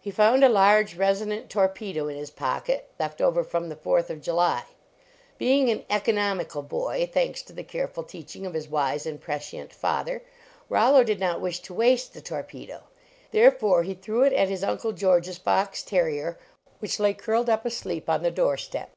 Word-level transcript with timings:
He 0.00 0.10
found 0.10 0.42
a 0.42 0.48
large, 0.48 0.96
resonant 0.96 1.48
torpedo 1.48 2.08
in 2.08 2.16
his 2.16 2.32
pocket, 2.32 2.88
left 2.98 3.20
over 3.20 3.44
from 3.44 3.68
the 3.68 3.76
Fourth 3.76 4.10
of 4.10 4.20
July. 4.20 4.64
Being 5.38 5.70
an 5.70 5.84
economical 5.88 6.62
boy 6.64 7.08
thanks 7.12 7.42
to 7.42 7.52
the 7.52 7.62
careful 7.62 8.02
teach 8.02 8.34
ing 8.34 8.44
of 8.44 8.54
his 8.54 8.66
wise 8.66 9.06
and 9.06 9.20
prescient 9.20 9.72
father 9.72 10.22
Rollo 10.68 11.04
did 11.04 11.20
not 11.20 11.40
wish 11.40 11.60
to 11.60 11.74
waste 11.74 12.12
the 12.12 12.20
torpedo. 12.20 12.82
There 13.30 13.52
fore 13.52 13.84
he 13.84 13.94
threw 13.94 14.24
it 14.24 14.32
at 14.32 14.48
his 14.48 14.64
Uncle 14.64 14.90
George 14.90 15.28
s 15.28 15.38
fox 15.38 15.84
ter 15.84 16.06
rier, 16.06 16.38
which 16.80 16.98
lay 16.98 17.14
curled 17.14 17.48
up 17.48 17.64
asleep 17.64 18.10
on 18.10 18.24
the 18.24 18.32
door 18.32 18.56
step. 18.56 18.90